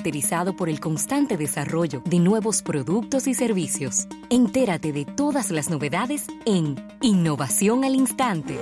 [0.00, 4.06] caracterizado por el constante desarrollo de nuevos productos y servicios.
[4.30, 8.60] Entérate de todas las novedades en Innovación al Instante.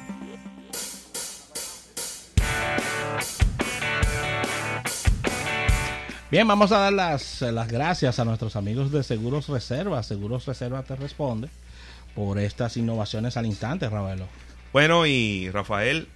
[6.31, 10.03] Bien, vamos a dar las, las gracias a nuestros amigos de Seguros Reserva.
[10.03, 11.51] Seguros Reserva te responde
[12.15, 14.25] por estas innovaciones al instante, Ravelo.
[14.73, 16.09] Bueno, y Rafael,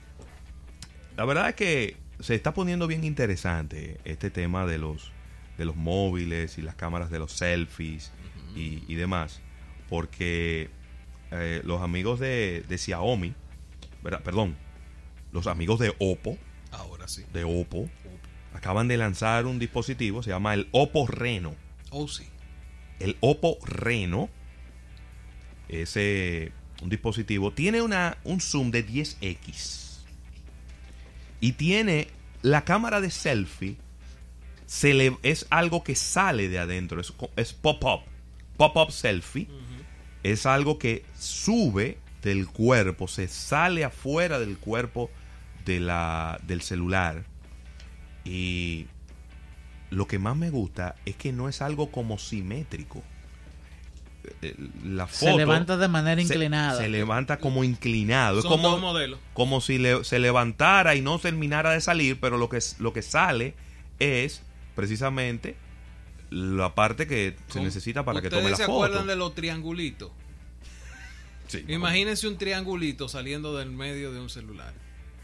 [1.19, 5.13] la verdad es que se está poniendo bien interesante este tema de los,
[5.59, 8.13] de los móviles y las cámaras de los selfies
[8.55, 9.41] y, y demás,
[9.89, 10.71] porque
[11.31, 13.35] eh, los amigos de, de Xiaomi,
[14.03, 14.23] ¿verdad?
[14.23, 14.57] perdón,
[15.33, 16.39] los amigos de Oppo,
[16.73, 17.25] Ahora sí.
[17.33, 17.89] de Oppo,
[18.55, 21.55] acaban de lanzar un dispositivo, se llama el Oppo Reno.
[21.91, 22.25] Oh, sí.
[22.99, 24.29] El Oppo Reno,
[25.69, 29.90] ese un dispositivo, tiene una, un zoom de 10x.
[31.41, 32.09] Y tiene
[32.43, 33.77] la cámara de selfie,
[34.67, 37.01] se le, es algo que sale de adentro,
[37.37, 38.03] es pop-up.
[38.57, 39.49] Pop-up selfie
[40.23, 45.11] es algo que sube del cuerpo, se sale afuera del cuerpo
[45.65, 47.25] de la, del celular.
[48.25, 48.87] Y
[49.91, 53.03] lo que más me gusta es que no es algo como simétrico.
[54.43, 54.55] Eh,
[54.85, 56.79] La foto Se levanta de manera se- inclinada.
[56.81, 58.39] Se, levanta como inclinado.
[58.41, 59.19] Es como, dos modelos.
[59.33, 63.03] como si le- se levantara y no terminara de salir, pero lo que, lo que
[63.03, 63.55] sale
[63.99, 64.43] es
[64.77, 65.57] precisamente
[66.31, 68.85] la parte que se necesita para que ¿Ustedes tome la se foto.
[68.85, 70.11] acuerdan de los triangulitos?
[71.49, 71.65] Sí.
[71.69, 74.73] Imagínense un triangulito saliendo del medio de un celular.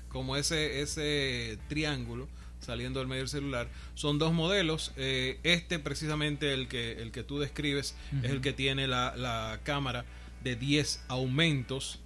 [0.08, 2.26] Como ese, ese triángulo
[2.66, 3.68] saliendo del medio celular.
[3.94, 4.92] Son dos modelos.
[4.96, 9.60] eh, este precisamente el que, el que tú describes es el que tiene la, la
[9.62, 10.04] cámara
[10.44, 12.00] de 10 aumentos.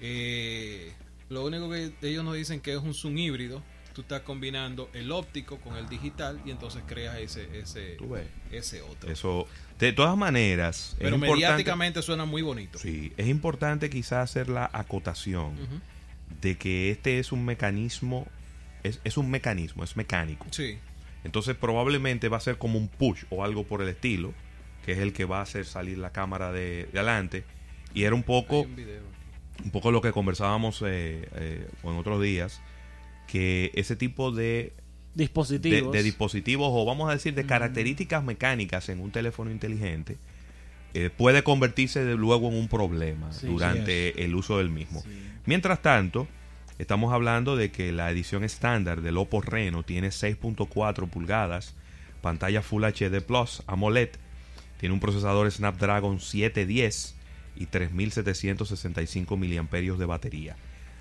[0.00, 0.92] Eh,
[1.28, 3.62] lo único que ellos nos dicen que es un zoom híbrido.
[3.94, 7.96] Tú estás combinando el óptico con el digital y entonces creas ese, ese,
[8.52, 9.10] ese otro.
[9.10, 9.48] Eso,
[9.80, 12.78] de todas maneras, Pero es mediáticamente suena muy bonito.
[12.78, 15.56] sí, es importante quizás hacer la acotación
[16.40, 18.28] de que este es un mecanismo,
[18.82, 20.46] es, es un mecanismo, es mecánico.
[20.50, 20.78] Sí.
[21.24, 24.32] Entonces probablemente va a ser como un push o algo por el estilo,
[24.84, 27.44] que es el que va a hacer salir la cámara de, de adelante.
[27.94, 29.02] Y era un poco, un video.
[29.64, 32.60] un poco lo que conversábamos eh, eh, en otros días,
[33.26, 34.72] que ese tipo de,
[35.14, 35.92] dispositivos.
[35.92, 40.16] de dispositivos o vamos a decir de características mecánicas en un teléfono inteligente
[40.94, 45.02] eh, puede convertirse de luego en un problema Sí, durante el uso del mismo.
[45.44, 46.26] Mientras tanto,
[46.78, 51.74] estamos hablando de que la edición estándar del Oppo Reno tiene 6.4 pulgadas,
[52.22, 54.10] pantalla Full HD Plus AMOLED,
[54.78, 57.16] tiene un procesador Snapdragon 710
[57.56, 60.56] y 3765 miliamperios de batería.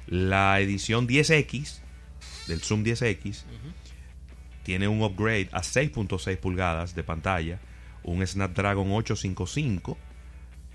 [0.08, 1.80] La edición 10X
[2.48, 3.44] del Zoom 10X
[4.64, 7.60] tiene un upgrade a 6.6 pulgadas de pantalla,
[8.04, 9.98] un Snapdragon 855,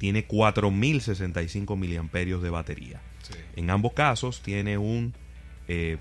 [0.03, 3.01] tiene 4065 miliamperios de batería.
[3.23, 3.35] Sí.
[3.55, 5.15] En ambos casos tiene un
[5.69, 5.99] eh,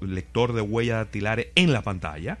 [0.00, 2.38] lector de huellas dactilares en la pantalla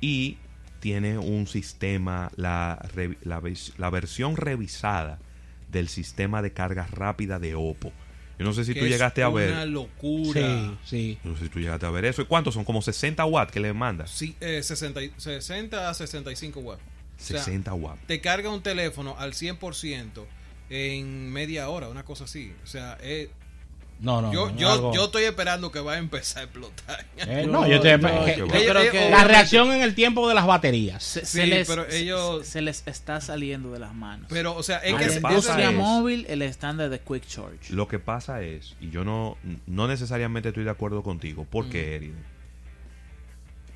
[0.00, 0.38] y
[0.78, 2.88] tiene un sistema, la,
[3.76, 5.18] la versión revisada
[5.72, 7.90] del sistema de carga rápida de Oppo.
[8.38, 9.50] Yo no sé si Que tú es llegaste a ver.
[9.50, 10.32] Una locura.
[10.40, 11.18] Sí, sí.
[11.24, 12.22] Yo no sé si tú llegaste a ver eso.
[12.22, 12.64] ¿Y cuántos son?
[12.64, 14.10] Como 60 watts que le mandas.
[14.12, 16.82] Sí, eh, 60, y- 60 a 65 watts.
[17.24, 18.06] O sea, 60 watts.
[18.06, 20.24] te carga un teléfono al 100%
[20.70, 22.52] en media hora, una cosa así.
[22.62, 23.30] O sea, eh,
[24.00, 24.32] No, no.
[24.32, 27.06] yo, no, yo, algo- yo estoy esperando que va a empezar a explotar.
[27.16, 30.28] Eh, no, yo te- Yo- que- yo que- creo que- la reacción en el tiempo
[30.28, 31.02] de las baterías.
[31.04, 34.26] se, Sí, se les, pero ellos- se, les está saliendo de las manos.
[34.30, 37.72] Pero, o sea, es que la industria es- móvil, el estándar de Quick Charge.
[37.72, 41.94] Lo que pasa es, y yo no, no necesariamente estoy de acuerdo contigo, ¿por qué,
[41.96, 42.14] Eride?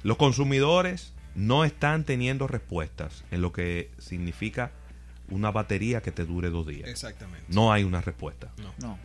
[0.02, 4.72] Los consumidores no están teniendo respuestas en lo que significa
[5.30, 6.88] una batería que te dure dos días.
[6.88, 7.44] Exactamente.
[7.48, 8.50] No hay una respuesta.
[8.80, 8.98] No.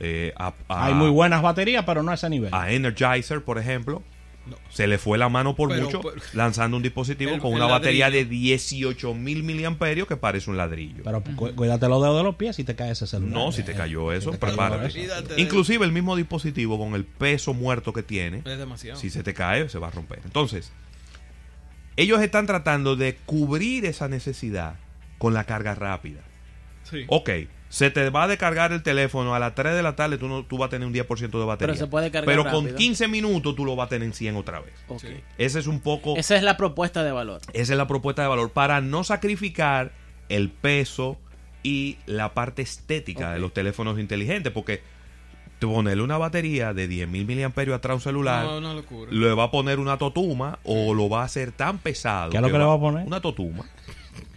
[0.00, 2.52] Eh, a, a- Hay muy buenas baterías, pero no a ese nivel.
[2.52, 4.02] a Energizer, por ejemplo,
[4.46, 4.56] No.
[4.70, 7.56] se le fue la mano por Pero, mucho pero- lanzando un dispositivo El- con el
[7.58, 8.40] una batería de ladrillo.
[8.42, 11.04] 18 mil miliamperios que parece un ladrillo.
[11.04, 13.32] Pero cu- cuídate los dedos de los pies si te cae ese celular.
[13.32, 14.86] no, si te Eh, cayó si eso, cayó prepárate.
[15.04, 15.38] eso.
[15.38, 18.98] Inclusive el mismo dispositivo con el peso muerto que tiene, Es demasiado.
[18.98, 20.20] si se te cae, se va a romper.
[20.24, 20.72] Entonces,
[21.96, 24.76] ellos están tratando de cubrir esa necesidad
[25.18, 26.20] con la carga rápida.
[26.84, 27.04] Sí.
[27.08, 27.30] Ok,
[27.68, 30.44] se te va a descargar el teléfono a las 3 de la tarde, tú, no,
[30.44, 31.72] tú vas a tener un 10% de batería.
[31.72, 32.76] Pero se puede cargar Pero con rápido.
[32.76, 34.74] 15 minutos tú lo vas a tener en 100 otra vez.
[34.88, 35.00] Ok.
[35.00, 35.08] Sí.
[35.38, 36.16] Ese es un poco...
[36.18, 37.40] Esa es la propuesta de valor.
[37.54, 39.92] Esa es la propuesta de valor para no sacrificar
[40.28, 41.18] el peso
[41.62, 44.82] y la parte estética de los teléfonos inteligentes, porque
[45.66, 49.10] ponerle una batería de 10.000 miliamperios atrás a un celular, No, una locura.
[49.12, 52.30] le va a poner una totuma o lo va a hacer tan pesado.
[52.30, 53.06] ¿Qué es lo que le va a poner?
[53.06, 53.64] Una totuma.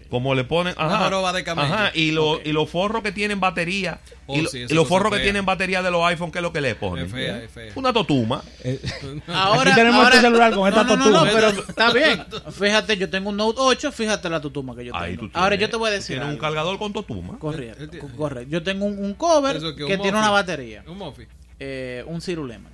[0.10, 0.76] Como le ponen.
[0.78, 1.74] Una Ajá, joroba de camello.
[1.74, 2.42] ajá, y, lo- Ok.
[2.46, 4.00] y los forros que tienen batería.
[4.28, 6.40] Oh, y, lo- sí, esa y los forros que tienen batería de los iPhone, ¿qué
[6.40, 7.06] es lo que le ponen?
[7.06, 7.72] Es fea, es fea.
[7.76, 8.44] Una totuma.
[8.64, 8.80] Eh,
[9.28, 11.32] Ahora, Aquí tenemos ahora- este celular con esta no, no, no, no, totuma.
[11.34, 12.24] pero está bien.
[12.52, 15.30] Fíjate, yo tengo un Note 8, fíjate la tutuma que yo Ahí tengo.
[15.32, 17.38] tú Ahora tienes- yo te voy a decir Tienes un cargador con totuma.
[17.40, 18.50] Correcto, tiene- correcto.
[18.52, 20.84] Yo tengo un, un cover Eso que, un tiene una batería.
[20.88, 21.28] Un Mophie.
[21.60, 22.72] Eh, un Zero Lemon.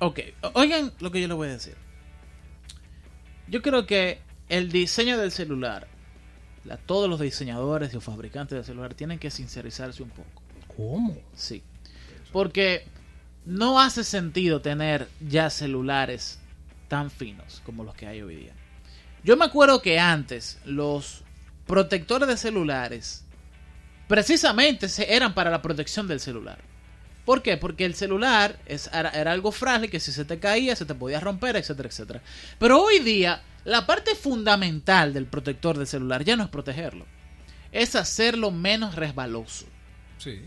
[0.00, 0.18] Ok.
[0.54, 1.74] Oigan lo que yo les voy a decir.
[3.48, 4.18] Yo creo que
[4.48, 5.86] el diseño del celular,
[6.64, 10.42] la- todos los diseñadores y los fabricantes del celular tienen que sincerizarse un poco.
[10.76, 11.16] ¿Cómo?
[11.34, 11.62] Sí.
[12.32, 12.86] Porque
[13.44, 16.38] no hace sentido tener ya celulares
[16.88, 18.52] tan finos como los que hay hoy día.
[19.24, 21.22] Yo me acuerdo que antes los
[21.66, 23.24] protectores de celulares
[24.08, 26.58] precisamente se- eran para la protección del celular.
[27.24, 27.56] ¿Por qué?
[27.56, 30.94] Porque el celular es, era, era algo frágil que si se te caía se te
[30.94, 32.20] podía romper, etcétera, etcétera.
[32.58, 37.06] Pero hoy día la parte fundamental del protector del celular ya no es protegerlo,
[37.70, 39.66] es hacerlo menos resbaloso
[40.18, 40.40] Sí.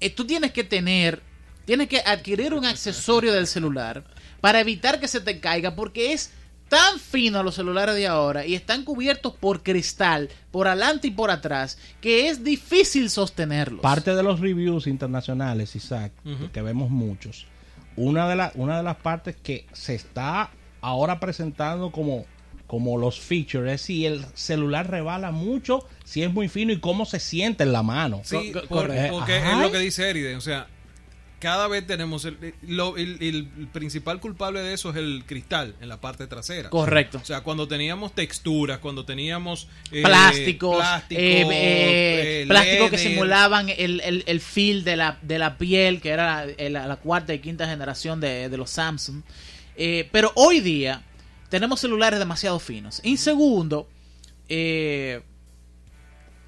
[0.00, 1.22] eh, tú tienes que tener,
[1.64, 4.04] tienes que adquirir un accesorio del celular
[4.40, 6.32] para evitar que se te caiga, porque es
[6.68, 11.30] tan fino los celulares de ahora y están cubiertos por cristal, por adelante y por
[11.30, 13.80] atrás, que es difícil sostenerlos.
[13.82, 16.12] Parte de los reviews internacionales, Isaac,
[16.52, 17.46] que vemos muchos,
[17.96, 20.50] una de, la- una de las partes que se está
[20.80, 22.24] ahora presentando como,
[22.66, 27.04] como los features es si el celular rebala mucho, si es muy fino y cómo
[27.06, 28.22] se siente en la mano.
[28.24, 29.16] Sí, Co- por- correcto.
[29.18, 30.36] porque es lo que dice Eriden.
[30.36, 30.66] O sea,
[31.40, 32.26] cada vez tenemos.
[32.26, 32.36] El,
[32.68, 36.68] lo- el- el principal culpable de eso es el cristal en la parte trasera.
[36.68, 37.16] Correcto.
[37.16, 39.66] O sea, cuando teníamos texturas, cuando teníamos.
[39.90, 45.18] eh, plásticos, plástico, eh, eh, eh, plásticos que simulaban el, el, el feel de la,
[45.22, 49.22] de la piel, que era la, la cuarta y quinta generación de, de los Samsung.
[49.82, 51.02] Eh, pero hoy día
[51.48, 53.00] tenemos celulares demasiado finos.
[53.02, 53.88] Y segundo,
[54.50, 55.22] eh,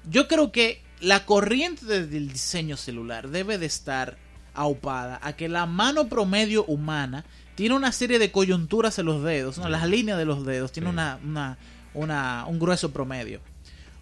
[0.07, 4.17] yo creo que la corriente de- del diseño celular debe de estar
[4.53, 7.25] aupada a que la mano promedio humana
[7.55, 9.67] tiene una serie de coyunturas en los dedos, ¿no?
[9.67, 10.93] las líneas de los dedos, tiene Sí.
[10.93, 11.57] una, una,
[11.95, 13.41] una- un grueso promedio.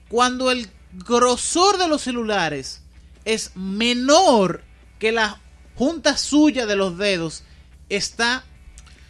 [0.09, 2.81] Cuando el grosor de los celulares
[3.23, 4.61] es menor
[4.99, 5.39] que la
[5.75, 7.43] junta suya de los dedos,
[7.87, 8.43] está,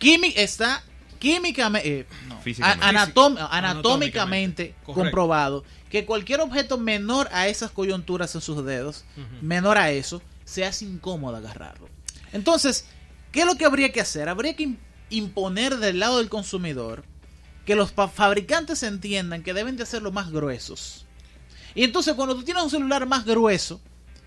[0.02, 0.84] quimi- está
[1.20, 2.08] químicamente,
[2.44, 2.86] Físicamente.
[2.86, 4.76] anatómicamente Anatómicamente.
[4.84, 4.94] Correcto.
[4.94, 9.04] comprobado que cualquier objeto menor a esas coyunturas en sus dedos,
[9.42, 11.88] menor a eso, se hace incómodo agarrarlo.
[12.34, 12.86] Entonces,
[13.32, 14.28] ¿qué es lo que habría que hacer?
[14.30, 14.78] Habría que im-
[15.10, 17.04] imponer del lado del consumidor
[17.66, 21.06] que los fa- fabricantes entiendan que deben de hacerlo más gruesos.
[21.76, 23.80] Y entonces cuando tú tienes un celular más grueso,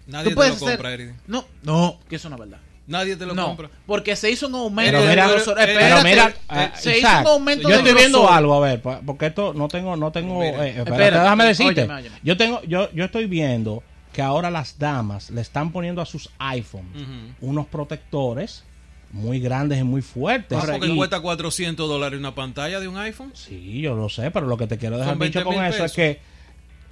[0.07, 2.61] Nadie tú te lo hacer- compra, no, no, que eso no es verdad.
[2.87, 3.71] Nadie te lo no, compra.
[3.87, 5.55] porque se hizo un aumento Pero de mira- grosor.
[5.57, 9.27] pero mira, eh, ah, se hizo un aumento yo estoy viendo algo, a ver, porque
[9.27, 11.81] esto no tengo, no tengo, Mira, eh, espérate, espérate, déjame decirte.
[11.83, 12.17] óyeme, óyeme.
[12.23, 13.83] Yo tengo, yo, yo estoy viendo
[14.13, 17.03] que ahora las damas le están poniendo a sus iPhones
[17.41, 18.65] unos protectores
[19.13, 20.59] muy grandes y muy fuertes.
[20.61, 23.31] Ah, porque Y- cuesta 400 dólares una pantalla de un iPhone.
[23.35, 25.93] Sí, yo lo sé, pero lo que te quiero dejar dicho 20 con eso es
[25.93, 26.21] que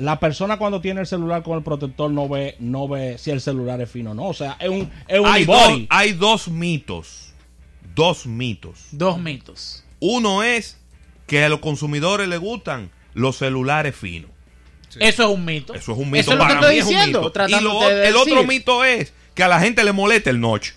[0.03, 3.41] la persona cuando tiene el celular con el protector no ve, no ve si el
[3.41, 4.25] celular es fino o no.
[4.29, 7.33] O sea, es un, es un Hay, dos, hay dos mitos.
[7.95, 8.87] Dos mitos.
[8.93, 9.85] Dos mitos.
[10.01, 10.79] Uno es
[11.27, 14.31] que a los consumidores les gustan los celulares finos.
[14.89, 14.99] Sí.
[15.01, 15.75] Eso es un mito.
[15.75, 16.21] Eso es un mito.
[16.21, 17.19] Eso es lo que estoy mí es un diciendo.
[17.21, 17.29] mito.
[17.29, 20.41] Y tratándote lo- de el otro mito es que a la gente le molesta el
[20.41, 20.71] notch.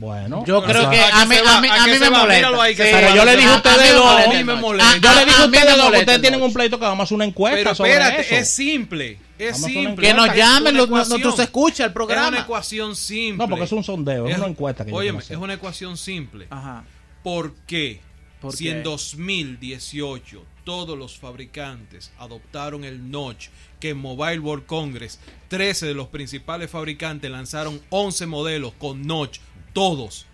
[0.00, 1.60] Bueno, Yo creo que ¿a mí, se a va?
[1.60, 2.62] mí, ¿A a qué mí se me molesta.
[2.62, 2.82] Ahí Sí.
[2.82, 2.90] se.
[2.90, 4.04] Pero yo le dije a ustedes dos.
[4.06, 4.30] molesta.
[4.30, 4.96] A mí me molesta.
[4.98, 6.54] Yo le dije a ustedes dos que molesta ustedes tienen un notch.
[6.54, 8.34] pleito que vamos a hacer una encuesta Pero sobre espérate, eso.
[8.34, 9.18] es simple.
[9.38, 10.06] Es Vamos simple.
[10.08, 11.20] Que nos Es llamen ecuación.
[11.20, 12.28] nuestros escucha el Es programa.
[12.28, 13.36] una ecuación simple.
[13.36, 16.46] No, porque es un sondeo, es, Es- una encuesta que Óyeme, es una ecuación simple.
[16.50, 16.84] Ajá.
[17.22, 18.00] ¿Por qué?
[18.40, 18.70] ¿Por si qué?
[18.70, 23.48] en 2018 todos los fabricantes adoptaron el notch,
[23.80, 29.38] que en Mobile World Congress 13 de los principales fabricantes lanzaron 11 modelos con notch,
[29.72, 30.26] todos.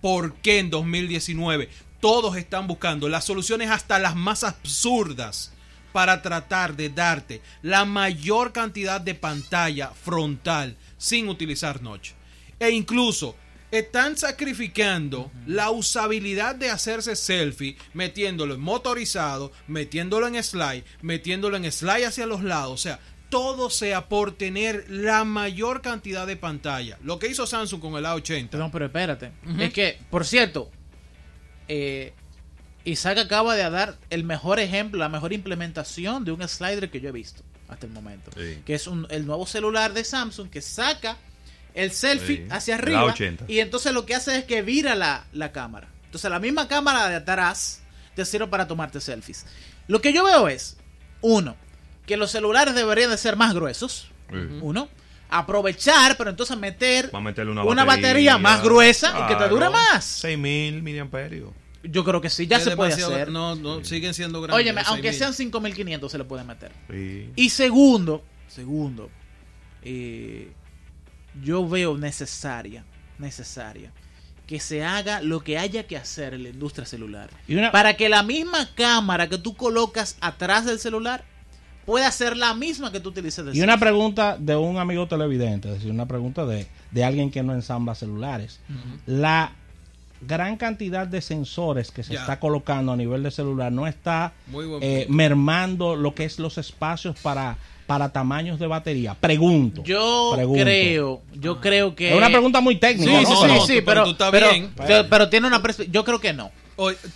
[0.00, 1.68] ¿Por qué en 2019
[2.00, 5.52] todos están buscando las soluciones hasta las más absurdas
[5.92, 12.10] para tratar de darte la mayor cantidad de pantalla frontal sin utilizar notch?
[12.58, 13.36] E incluso
[13.72, 21.72] están sacrificando la usabilidad de hacerse selfie, metiéndolo en motorizado, metiéndolo en slide, metiéndolo en
[21.72, 22.72] slide hacia los lados.
[22.72, 23.00] O sea,
[23.32, 26.98] todo sea por tener la mayor cantidad de pantalla.
[27.02, 28.50] Lo que hizo Samsung con el A80.
[28.50, 29.32] Perdón, pero espérate.
[29.58, 30.70] Es que, por cierto,
[31.66, 32.12] eh,
[32.84, 37.08] Isaac acaba de dar el mejor ejemplo, la mejor implementación de un slider que yo
[37.08, 38.30] he visto hasta el momento.
[38.36, 38.58] Sí.
[38.66, 41.16] Que es un- el nuevo celular de Samsung que saca
[41.72, 43.46] el selfie Sí, hacia arriba 80.
[43.48, 45.88] y entonces lo que hace es que vira la, la cámara.
[46.04, 47.80] Entonces la misma cámara de atrás
[48.14, 49.46] te sirve para tomarte selfies.
[49.88, 50.76] Lo que yo veo es,
[51.22, 51.56] uno,
[52.06, 54.08] que los celulares deberían de ser más gruesos.
[54.30, 54.36] Sí.
[54.60, 54.88] Uno,
[55.28, 59.48] aprovechar, pero entonces meter Va a meterle una, una batería más gruesa y que te
[59.48, 60.04] dure más.
[60.04, 61.50] 6000 miliamperios.
[61.84, 63.30] Yo creo que sí, ya Es se puede hacer.
[63.30, 64.56] No, no, siguen siendo grandes.
[64.62, 65.12] Óyeme, los aunque 6.000.
[65.18, 66.70] sean 5500 se le puede meter.
[66.90, 67.30] Sí.
[67.34, 69.10] Y segundo, segundo,
[69.82, 70.52] eh,
[71.42, 72.84] yo veo necesaria,
[73.18, 73.90] necesaria
[74.46, 77.30] que se haga lo que haya que hacer en la industria celular.
[77.48, 81.24] Y una- Para que la misma cámara que tú colocas atrás del celular
[81.86, 85.68] pueda ser la misma que tú utilices de Y una pregunta de un amigo televidente,
[85.68, 88.60] es decir, una pregunta de, de alguien que no ensambla celulares.
[89.06, 89.52] La
[90.20, 92.20] gran cantidad de sensores que se Ya.
[92.20, 94.32] está colocando a nivel de celular no está
[94.80, 97.56] eh, mermando lo que es los espacios para,
[97.88, 99.14] para tamaños de batería.
[99.20, 99.82] Pregunto.
[99.82, 100.62] Yo pregunto.
[100.62, 103.10] creo, yo creo que Es una pregunta muy técnica.
[103.18, 103.36] Sí, ¿no?
[103.36, 104.70] sí, no, sí, Pero- no, pero pero, tú estás pero, bien.
[104.76, 105.60] pero- pero tiene una.
[105.90, 106.50] Yo creo que no.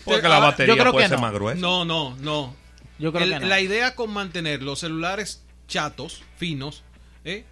[0.05, 1.23] Porque la ah, batería yo creo puede que ser no.
[1.23, 1.61] más gruesa.
[1.61, 2.55] No, no, no.
[2.99, 3.47] Yo creo El- que no.
[3.47, 6.83] La idea con mantener los celulares chatos, finos,
[7.25, 7.45] ¿eh?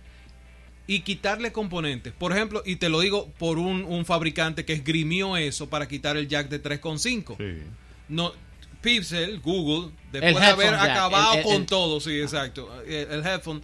[0.86, 2.12] y quitarle componentes.
[2.12, 6.16] Por ejemplo, y te lo digo por un, un fabricante que esgrimió eso para quitar
[6.16, 7.36] el jack de 3.5.
[7.38, 7.62] Sí.
[8.08, 8.32] No,
[8.82, 12.70] Pixel, Google, después El de haber jack, acabado el- el- con el- todo, sí, exacto,
[12.84, 13.62] el, el headphone,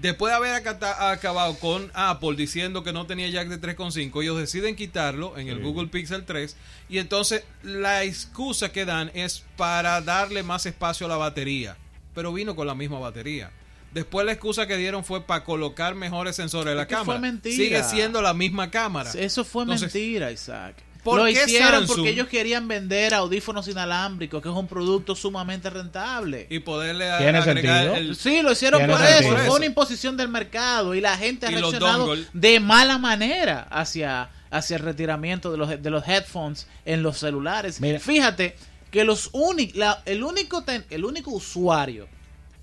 [0.00, 0.68] después de haber
[1.00, 5.58] acabado con Apple diciendo que no tenía jack de 3.5, ellos deciden quitarlo en el
[5.58, 5.62] Sí.
[5.62, 6.56] Google Pixel 3
[6.88, 11.76] y entonces la excusa que dan es para darle más espacio a la batería,
[12.14, 13.50] pero vino con la misma batería.
[13.92, 17.20] Después la excusa que dieron fue para colocar mejores sensores en la que fue cámara.
[17.20, 17.56] mentira.
[17.56, 19.10] Sigue siendo la misma cámara.
[19.14, 20.76] Eso fue Entonces, mentira, Isaac.
[21.04, 25.14] ¿Por Lo qué hicieron Samsung- porque ellos querían vender audífonos inalámbricos, que es un producto
[25.14, 26.46] sumamente rentable.
[26.50, 27.94] Y poderle Tiene agregar sentido.
[27.94, 29.28] el, Sí, lo hicieron por eso.
[29.30, 33.66] Por Fue una imposición del mercado y la gente ha Y reaccionado de mala manera
[33.70, 37.80] hacia, hacia el retiramiento de los, de los headphones en los celulares.
[37.80, 38.00] Mira.
[38.00, 38.56] Fíjate
[38.90, 42.08] que los únicos, el único ten- el único usuario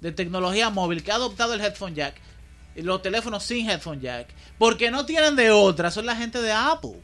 [0.02, 2.16] de tecnología móvil que ha adoptado el headphone jack,
[2.76, 4.28] los teléfonos sin headphone jack,
[4.58, 6.96] porque no tienen de otra, son la gente de Apple.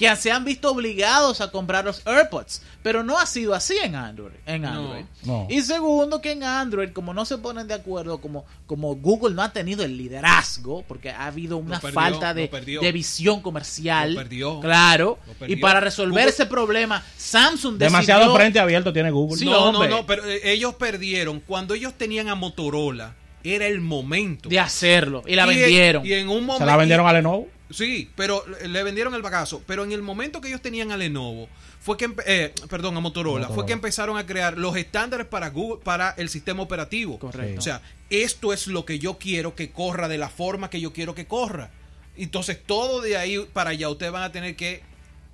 [0.00, 2.62] Que se han visto obligados a comprar los AirPods.
[2.82, 4.32] Pero no ha sido así en Android.
[4.46, 4.68] En No.
[4.68, 5.04] Android.
[5.24, 5.46] No.
[5.50, 9.42] Y segundo, que en Android, como no se ponen de acuerdo, como, como Google no
[9.42, 14.14] ha tenido el liderazgo, porque ha habido una perdió, falta de, de visión comercial.
[14.14, 14.60] Lo perdió.
[14.60, 15.18] Claro.
[15.26, 15.56] Lo perdió.
[15.56, 17.88] Y para resolver Google- ese problema, Samsung decidió...
[17.98, 19.36] Demasiado frente abierto tiene Google.
[19.38, 19.88] Sí, no, hombre.
[19.90, 21.40] no, no, pero eh, ellos perdieron.
[21.40, 23.14] Cuando ellos tenían a Motorola,
[23.44, 24.48] era el momento.
[24.48, 25.22] de hacerlo.
[25.26, 26.06] Y la Y en- vendieron.
[26.06, 26.58] Y en un momento.
[26.64, 27.46] Se la vendieron a Lenovo.
[27.70, 29.62] Sí, pero le vendieron el bagazo.
[29.66, 31.48] Pero en el momento que ellos tenían a Lenovo,
[31.80, 33.48] fue que, eh, perdón, a Motorola, Motorola.
[33.54, 37.18] fue que empezaron a crear los estándares para Google, para el sistema operativo.
[37.18, 37.58] Correcto.
[37.58, 40.92] O sea, esto es lo que yo quiero que corra de la forma que yo
[40.92, 41.70] quiero que corra.
[42.16, 44.82] Entonces, todo de ahí para allá, ustedes van a tener que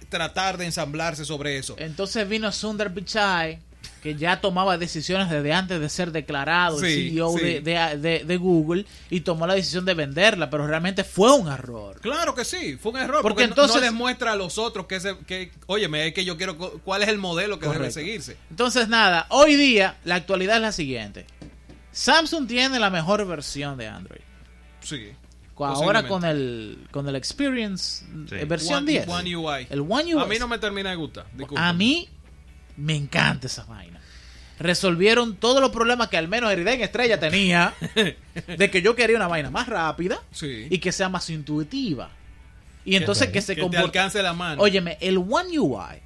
[0.08, 1.74] tratar de ensamblarse sobre eso.
[1.78, 3.60] Entonces vino Sundar Pichai,
[4.06, 7.44] que ya tomaba decisiones desde antes de ser declarado el CEO sí.
[7.44, 11.48] de, de- de- de Google y tomó la decisión de venderla, pero realmente fue un
[11.48, 12.00] error.
[12.00, 13.22] Claro que sí, fue un error.
[13.22, 16.24] Porque Porque, entonces- no les muestra a los otros que, se, que óyeme, es que
[16.24, 18.36] yo quiero, cuál es el modelo que debe seguirse.
[18.48, 21.26] Entonces nada, hoy día la actualidad es la siguiente.
[21.90, 24.20] Samsung tiene la mejor versión de Android.
[24.82, 25.10] Sí.
[25.58, 28.34] Ahora con el con el Experience Sí.
[28.36, 29.08] eh, versión One- 10.
[29.08, 29.66] One UI.
[29.70, 30.22] El One UI.
[30.22, 31.26] A mí no me termina de gustar.
[31.56, 32.08] A mí
[32.76, 33.95] me encanta esa vaina.
[34.58, 37.74] Resolvieron todos los problemas que al menos Eriden Estrella tenía
[38.58, 40.66] de que yo quería una vaina más rápida Sí.
[40.70, 42.10] y que sea más intuitiva.
[42.84, 43.32] Y entonces bueno.
[43.32, 44.62] que se que te alcance la mano.
[44.62, 46.00] Óyeme, el One UI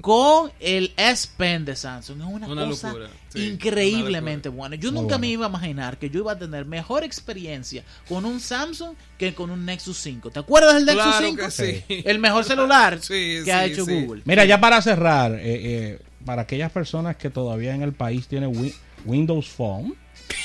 [0.00, 4.76] con el S Pen de Samsung es una, Una cosa locura, sí, increíblemente buena.
[4.76, 5.20] Yo Muy nunca bueno.
[5.20, 9.34] me iba a imaginar que yo iba a tener mejor experiencia con un Samsung que
[9.34, 10.30] con un Nexus 5.
[10.30, 11.42] ¿Te acuerdas del Nexus claro 5?
[11.44, 12.02] que sí.
[12.04, 14.00] El mejor celular Sí, que ha hecho sí.
[14.04, 14.22] Google.
[14.26, 18.50] Mira, ya para cerrar, eh, eh, para aquellas personas que todavía en el país tienen
[18.54, 18.74] Wi-
[19.06, 19.94] Windows Phone,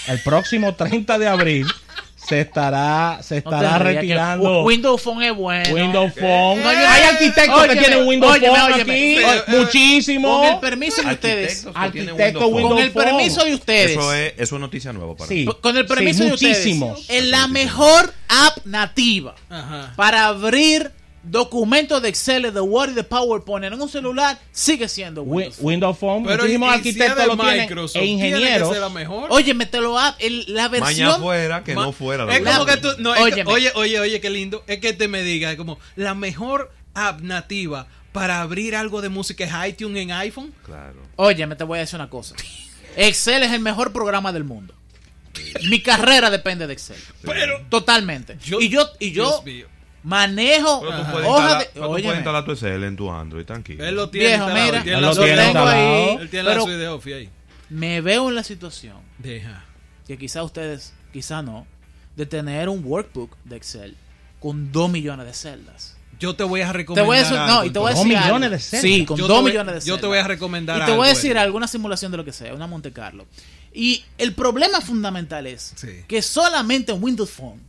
[0.08, 1.68] el próximo 30 de abril
[2.16, 5.74] se estará se estará retirando Windows Phone es bueno.
[5.74, 6.60] Windows Phone.
[6.64, 9.26] Óyeme, Hay arquitectos óyeme, que tienen Windows óyeme, Phone óyeme.
[9.26, 10.38] aquí, muchísimo.
[10.42, 11.68] Con el permiso de ustedes.
[11.74, 13.92] Arquitectos Windows Windows Con el permiso de ustedes.
[13.92, 15.46] Eso es, eso es noticia nueva para Sí.
[15.48, 15.54] mí.
[15.62, 16.58] Con el permiso Sí, de ustedes.
[16.60, 17.10] muchísimos.
[17.10, 19.94] En la mejor app nativa Ajá.
[19.96, 20.92] para abrir
[21.24, 25.56] documentos de Excel, de Word y de PowerPoint en un celular sigue siendo Wi- Windows.
[25.58, 25.66] Phone.
[25.68, 28.70] Windows Phone, Pero muchísimos y- y si arquitectos lo tienen Microsoft, e ¿tiene que ingenieros.
[28.72, 29.28] ser la mejor?
[29.32, 31.22] Oye, me te lo app, el- la Mañana versión.
[31.22, 32.26] fuera que Ma- no fuera.
[32.26, 32.96] la Es como que verdad.
[32.96, 33.02] tú.
[33.04, 33.52] No, es que- Óyeme.
[33.52, 34.64] oye, oye, oye, qué lindo.
[34.68, 39.10] Es que te me diga, es como la mejor app nativa para abrir algo de
[39.10, 40.54] música es iTunes en iPhone.
[40.66, 40.98] Claro.
[41.18, 42.36] Oye, me te voy a decir una cosa.
[42.98, 44.74] Excel es el mejor programa del mundo.
[45.70, 46.98] Mi carrera depende de Excel.
[47.22, 48.38] Pero Totalmente.
[48.44, 49.68] Yo- y yo, y yo Dios mío.
[50.04, 51.66] Manejo instalar, de.
[51.80, 53.86] tú puedes instalar tu SL en tu Android, tranquilo.
[53.86, 56.18] él lo tiene Viejo, instalado, mira, él tiene Él la lo tengo ahí.
[56.22, 57.30] Él tiene la de Office ahí.
[57.70, 59.64] me veo en la situación Deja.
[60.08, 61.68] que quizá ustedes, quizá no,
[62.16, 63.96] de tener un workbook de Excel
[64.40, 65.98] con 2 millones de celdas.
[66.20, 67.06] Yo te voy a Te recomendar.
[67.06, 68.50] voy a decir, no, algo, y te voy a Dos decir millones algo.
[68.50, 68.82] de celdas.
[68.82, 70.10] Sí, con Yo 2 te voy- millones de yo te celdas.
[70.10, 72.68] voy a recomendar Y te voy a decir alguna simulación de lo que sea, una
[72.68, 73.26] Monte Carlo.
[73.74, 76.04] Y el problema fundamental es Sí.
[76.08, 77.60] que solamente en Windows Phone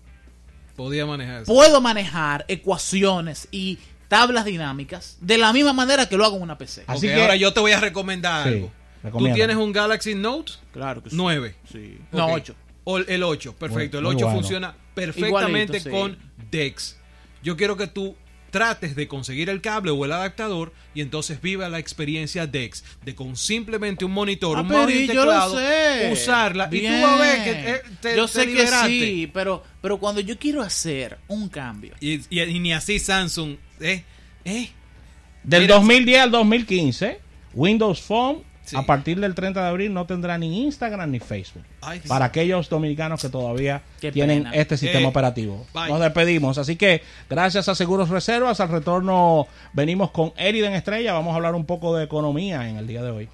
[0.76, 1.52] Podía manejar eso.
[1.52, 6.58] puedo manejar ecuaciones y tablas dinámicas de la misma manera que lo hago en una
[6.58, 6.84] PC.
[6.86, 8.72] Así Ok, que- ahora yo te voy a recomendar Sí, algo.
[9.18, 11.16] Tú tienes un Galaxy Note Claro que sí.
[11.16, 11.56] 9.
[11.70, 11.98] Sí.
[12.12, 12.32] No, Ok.
[12.34, 12.54] 8.
[12.84, 13.96] O el 8, perfecto.
[14.00, 14.40] Muy- el muy 8 bueno.
[14.40, 15.90] funciona perfectamente Igualito, sí.
[15.90, 16.18] con
[16.50, 16.96] DeX.
[17.42, 18.14] Yo quiero que tú
[18.52, 23.14] trates de conseguir el cable o el adaptador y entonces viva la experiencia DeX de
[23.16, 25.58] con simplemente un monitor, Ah, un mouse y y teclado,
[26.12, 26.94] usarla y Bien.
[26.94, 28.88] tú vas a ver que eh, te, Yo te sé liberaste.
[28.88, 32.98] que sí, pero, pero cuando yo quiero hacer un cambio, Y, y- y ni así
[33.00, 34.04] Samsung, eh,
[34.44, 34.68] eh,
[35.42, 37.20] Del Mira, 2010 al 2015,
[37.54, 38.76] Windows Phone Sí.
[38.76, 41.64] a partir del 30 de abril no tendrá ni Instagram ni Facebook.
[41.80, 42.08] Ay, sí.
[42.08, 44.54] Para aquellos dominicanos que todavía Qué tienen pena.
[44.54, 45.66] este sistema Eh, operativo.
[45.74, 45.88] bye.
[45.88, 46.58] Nos despedimos.
[46.58, 51.12] Así que gracias a Seguros Reservas, al retorno venimos con Eriden Estrella.
[51.12, 53.28] Vamos a hablar un poco de economía en el día de hoy.